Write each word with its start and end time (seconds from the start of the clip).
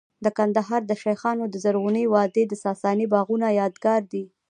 د 0.23 0.25
کندهار 0.37 0.81
د 0.87 0.91
شیخانو 1.01 1.43
د 1.49 1.55
زرغونې 1.63 2.03
وادۍ 2.13 2.43
د 2.47 2.53
ساساني 2.63 3.05
باغونو 3.13 3.47
یادګار 3.61 4.01
دی 4.11 4.23